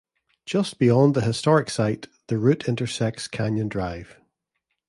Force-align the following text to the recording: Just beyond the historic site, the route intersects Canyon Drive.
Just 0.47 0.79
beyond 0.79 1.13
the 1.13 1.21
historic 1.21 1.69
site, 1.69 2.07
the 2.25 2.39
route 2.39 2.67
intersects 2.67 3.27
Canyon 3.27 3.67
Drive. 3.69 4.17